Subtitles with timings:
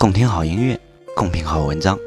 [0.00, 0.80] 共听好音乐，
[1.14, 1.98] 共品好文章。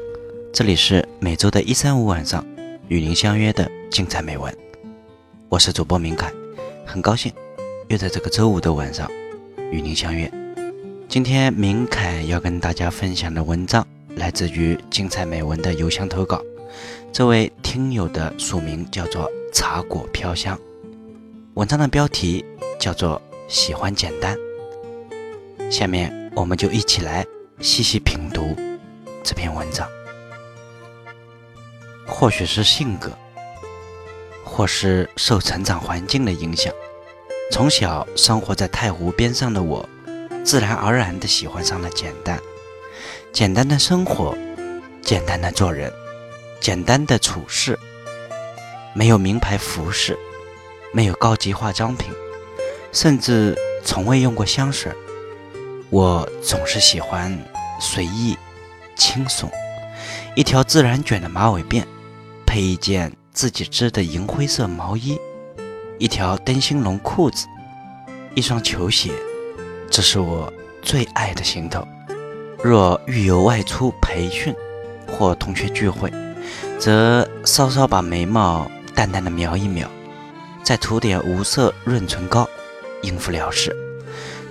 [0.52, 2.44] 这里是每周的一三五晚上
[2.88, 4.52] 与您相约的精彩美文。
[5.48, 6.28] 我是主播明凯，
[6.84, 7.32] 很高兴
[7.86, 9.08] 又在这个周五的晚上
[9.70, 10.28] 与您相约。
[11.08, 16.42] 今天明凯要跟大家分享的文章来自于精彩美文的邮箱投稿。
[17.12, 20.58] 这位听友的署名叫做茶果飘香，
[21.54, 22.44] 文章的标题
[22.76, 24.36] 叫做喜欢简单。
[25.70, 27.24] 下面我们就一起来
[27.60, 28.56] 细细品读
[29.22, 29.88] 这篇文章。
[32.06, 33.10] 或许是性格，
[34.44, 36.72] 或是受成长环境的影响，
[37.50, 39.88] 从小生活在太湖边上的我，
[40.44, 42.38] 自然而然地喜欢上了简单。
[43.32, 44.36] 简单的生活，
[45.00, 45.92] 简单的做人，
[46.60, 47.78] 简单的处事。
[48.94, 50.18] 没有名牌服饰，
[50.92, 52.12] 没有高级化妆品，
[52.92, 54.92] 甚至从未用过香水。
[55.94, 57.38] 我总是喜欢
[57.80, 58.36] 随意、
[58.96, 59.48] 轻松，
[60.34, 61.84] 一条自然卷的马尾辫，
[62.44, 65.16] 配一件自己织的银灰色毛衣，
[66.00, 67.46] 一条灯芯绒裤子，
[68.34, 69.12] 一双球鞋，
[69.88, 71.86] 这是我最爱的行头。
[72.60, 74.52] 若欲有外出培训
[75.06, 76.12] 或同学聚会，
[76.76, 79.88] 则稍稍把眉毛淡淡的描一描，
[80.64, 82.48] 再涂点无色润唇膏，
[83.02, 83.72] 应付了事。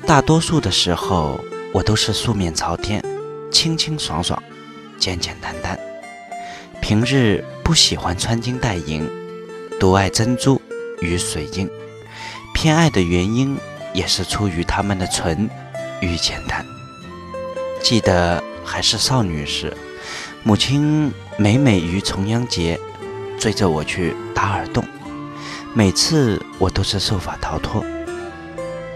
[0.06, 1.40] 大多数的时候，
[1.74, 3.04] 我都是素面朝天，
[3.50, 4.42] 清清爽爽，
[5.00, 5.80] 简简单单。
[6.82, 9.10] 平日不喜欢穿金戴银，
[9.80, 10.62] 独爱珍珠
[11.00, 11.70] 与水晶。
[12.54, 13.58] 偏爱的原因
[13.94, 15.50] 也是出于他们的纯
[16.02, 16.66] 与简单。
[17.82, 19.76] 记得还是少女时，
[20.44, 22.78] 母亲每每于重阳节
[23.40, 24.84] 追着我去打耳洞，
[25.74, 27.84] 每次我都是受法逃脱。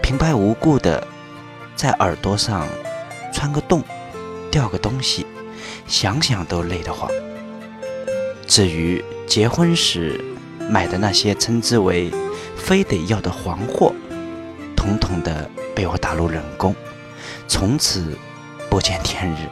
[0.08, 1.06] 平白无故的
[1.76, 2.66] 在耳朵上
[3.30, 3.84] 穿个洞，
[4.50, 5.26] 掉个东西，
[5.86, 7.10] 想想都累得慌。
[8.46, 10.18] 至于结婚时
[10.70, 12.10] 买的那些称之为
[12.56, 13.94] “非得要的黄货”，
[14.74, 15.46] 统统的
[15.76, 16.74] 被我打入冷宫，
[17.46, 18.16] 从此
[18.70, 19.46] 不见天日。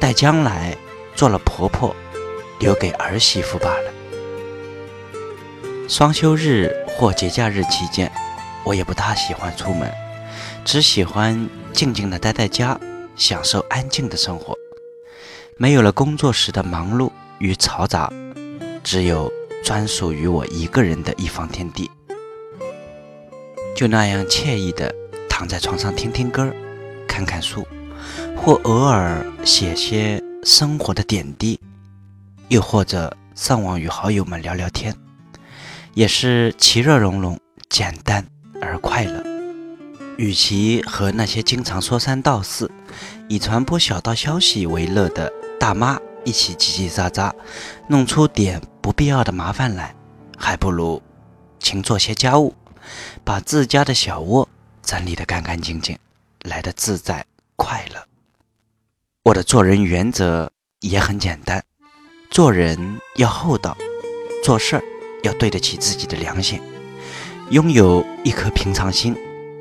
[0.00, 0.74] 待将来
[1.14, 1.94] 做了婆婆，
[2.60, 3.92] 留给儿媳妇罢了。
[5.86, 8.10] 双休日或节假日期间。
[8.64, 9.90] 我也不大喜欢出门，
[10.64, 12.78] 只喜欢静静的待在家，
[13.16, 14.56] 享受安静的生活。
[15.56, 18.12] 没有了工作时的忙碌与嘈杂，
[18.82, 19.30] 只有
[19.64, 21.90] 专属于我一个人的一方天地。
[23.76, 24.94] 就那样惬意的
[25.28, 26.52] 躺在床上听听歌，
[27.06, 27.66] 看看书，
[28.36, 31.58] 或偶尔写些生活的点滴，
[32.48, 34.94] 又或者上网与好友们聊聊天，
[35.94, 37.38] 也是其乐融融，
[37.68, 38.26] 简单。
[38.60, 39.24] 而快乐，
[40.16, 42.70] 与其和那些经常说三道四、
[43.28, 47.32] 以传播小道消息为乐的大妈一起叽叽喳喳，
[47.88, 49.94] 弄出点不必要的麻烦来，
[50.36, 51.02] 还不如
[51.58, 52.54] 勤做些家务，
[53.24, 54.48] 把自家的小窝
[54.82, 55.98] 整理得干干净净，
[56.42, 57.24] 来得自在
[57.56, 58.04] 快乐。
[59.22, 60.50] 我的做人原则
[60.80, 61.62] 也很简单：
[62.30, 63.76] 做人要厚道，
[64.42, 64.82] 做事儿
[65.22, 66.60] 要对得起自己的良心。
[67.50, 69.16] 拥有一颗平常心，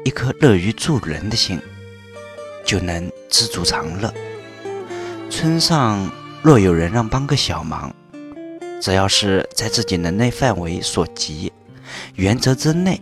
[0.05, 1.59] 一颗乐于助人的心，
[2.63, 4.13] 就能知足常乐。
[5.27, 6.07] 村上
[6.43, 7.91] 若有人让帮个小忙，
[8.79, 11.51] 只要是在自己能力范围所及、
[12.13, 13.01] 原则之内，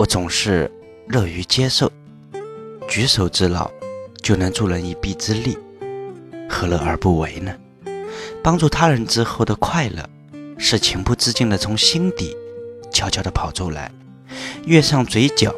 [0.00, 0.68] 我总是
[1.06, 1.88] 乐于接受。
[2.88, 3.70] 举手之劳
[4.20, 5.56] 就能助人一臂之力，
[6.50, 7.54] 何乐而不为呢？
[8.42, 10.04] 帮助他人之后的快乐，
[10.58, 12.36] 是情不自禁的从心底。
[13.02, 13.90] 悄悄地跑出来，
[14.64, 15.52] 跃上嘴角，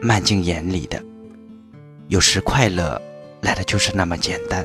[0.00, 1.02] 漫进眼里的。
[2.06, 3.02] 有时快乐
[3.40, 4.64] 来的就是那么简单，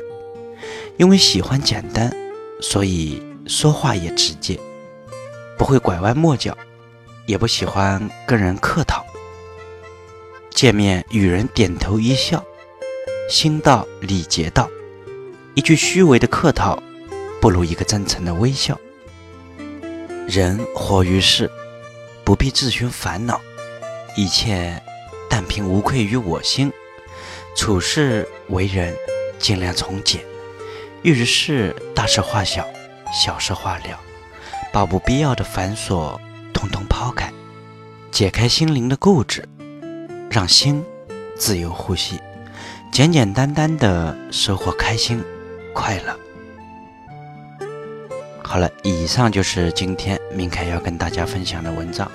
[0.96, 2.08] 因为喜欢简单，
[2.60, 4.56] 所以说话也直接，
[5.58, 6.56] 不会拐弯抹角，
[7.26, 9.04] 也不喜欢跟人客套。
[10.50, 12.44] 见面与人点头一笑，
[13.28, 14.70] 心到礼节到，
[15.56, 16.80] 一句虚伪的客套，
[17.40, 18.78] 不如一个真诚的微笑。
[20.28, 21.50] 人活于世。
[22.30, 23.40] 不必自寻烦恼，
[24.14, 24.80] 一切
[25.28, 26.72] 但凭无愧于我心。
[27.56, 28.94] 处事为人，
[29.40, 30.24] 尽量从简，
[31.02, 32.64] 遇事大事化小，
[33.12, 33.98] 小事化了，
[34.72, 36.16] 把不必要的繁琐
[36.54, 37.32] 统统抛开，
[38.12, 39.44] 解开心灵的固执，
[40.30, 40.84] 让心
[41.36, 42.20] 自由呼吸，
[42.92, 45.20] 简简单单的收获开心
[45.74, 46.16] 快乐。
[48.50, 52.10] 好了，以上就是今天明凯要跟大家分享的文章。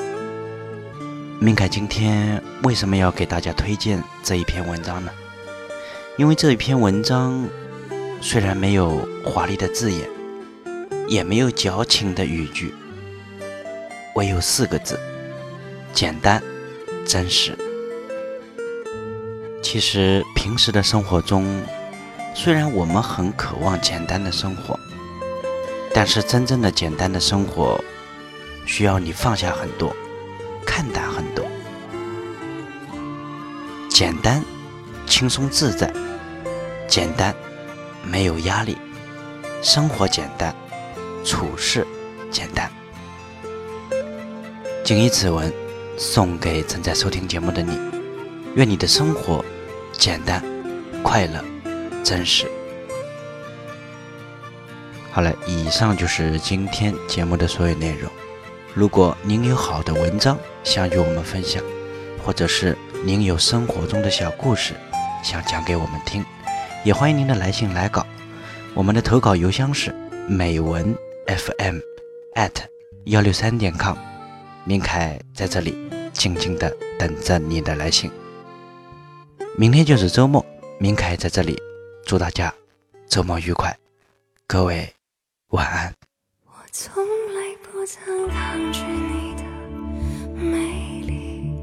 [1.40, 5.10] 明凯今天为什么要给大家推荐这一篇文章呢？
[6.18, 7.48] 因为这一篇文章
[8.20, 10.10] 虽然没有华丽的字眼，
[11.08, 12.74] 也没有矫情的语句，
[14.16, 15.00] 唯有四个字：
[15.94, 16.44] 简单、
[17.06, 17.58] 真实。
[19.64, 21.46] 其实平时的生活中，
[22.34, 24.78] 虽然我们很渴望简单的生活，
[25.98, 27.82] 但是真正的简单的生活，
[28.66, 29.96] 需要你放下很多，
[30.66, 31.46] 看淡很多。
[33.88, 34.44] 简单，
[35.08, 35.88] 轻松自在；
[36.86, 37.34] 简单，
[38.04, 38.76] 没有压力；
[39.64, 40.54] 生活简单，
[41.24, 41.88] 处事
[42.30, 42.70] 简单。
[44.84, 45.50] 谨以此文
[45.98, 47.80] 送给正在收听节目的你，
[48.56, 49.44] 愿你的生活
[49.94, 50.44] 简单、
[51.02, 51.42] 快乐、
[52.04, 52.52] 真实。
[55.16, 58.12] 好了，以上就是今天节目的所有内容。
[58.74, 61.64] 如果您有好的文章想与我们分享，
[62.22, 64.74] 或者是您有生活中的小故事，
[65.24, 66.22] 想讲给我们听，
[66.84, 68.06] 也欢迎您的来信来稿。
[68.74, 69.96] 我们的投稿邮箱是
[70.28, 70.94] 美文
[71.28, 71.78] FM
[72.36, 72.52] at
[73.06, 73.96] 幺六三点 com。
[74.66, 75.78] 明凯在这里
[76.12, 78.12] 静静的等着你的来信。
[79.58, 80.46] 明天就是周末，
[80.78, 81.58] 明凯在这里
[82.06, 82.54] 祝大家
[83.08, 83.74] 周末愉快，
[84.46, 84.94] 各位
[85.50, 85.94] 晚安。
[86.48, 89.44] 我从来不曾抗拒你的
[90.36, 91.54] 美丽。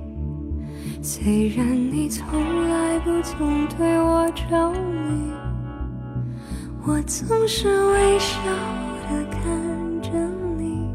[1.02, 5.32] 虽然你从来不曾对我着迷，
[6.86, 8.38] 我总是微笑
[9.10, 10.10] 的看着
[10.56, 10.88] 你，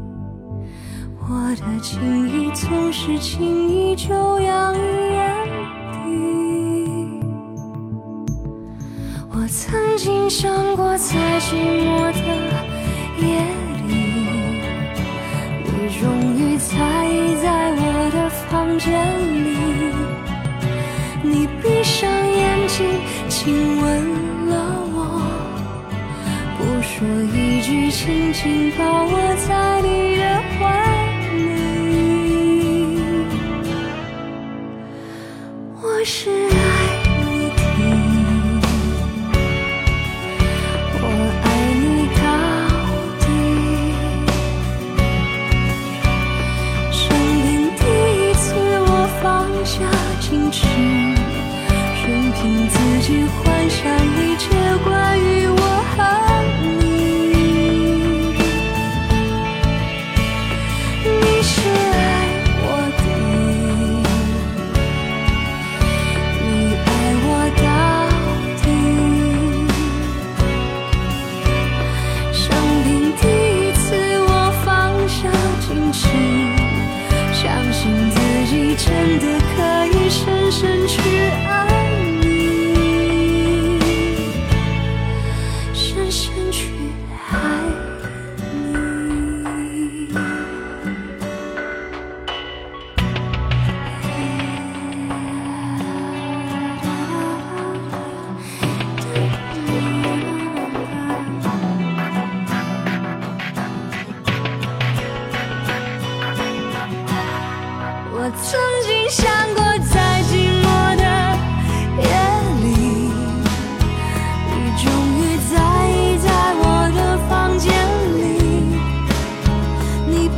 [1.20, 5.46] 我的情意总是轻易就洋溢眼
[5.92, 5.98] 底。
[9.30, 12.57] 我曾经想过，在寂寞的
[18.78, 18.90] 见
[19.44, 19.56] 你。
[21.22, 22.86] 你闭上眼睛，
[23.28, 23.84] 亲吻
[24.48, 24.54] 了
[24.94, 24.96] 我，
[26.56, 30.07] 不说一句，轻轻抱我在你
[79.38, 79.97] 可以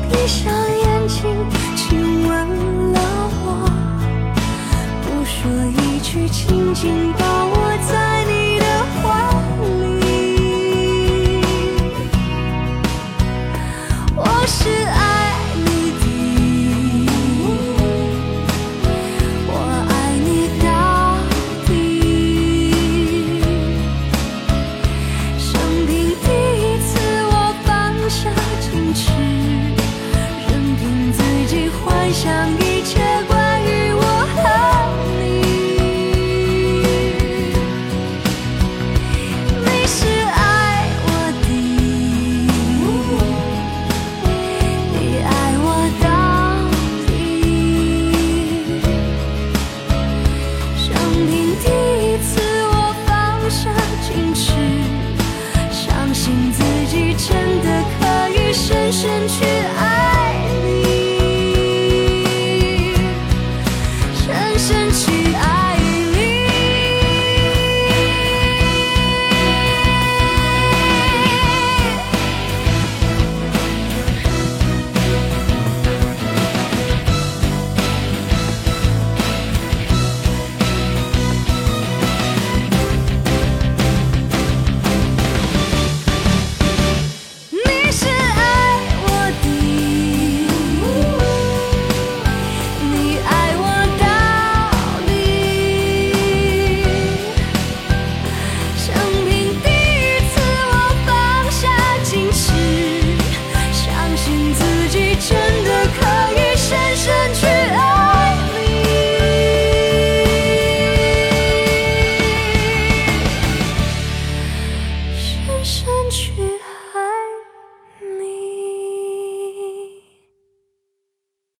[0.09, 1.19] 闭上眼睛，
[1.77, 2.31] 亲吻
[2.93, 2.99] 了
[3.45, 3.47] 我，
[5.03, 7.60] 不说一句，紧紧抱我